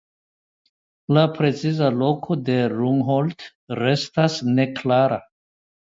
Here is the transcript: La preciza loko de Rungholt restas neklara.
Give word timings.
La 1.17 1.25
preciza 1.35 1.91
loko 1.99 2.39
de 2.49 2.57
Rungholt 2.73 3.49
restas 3.85 4.43
neklara. 4.57 5.25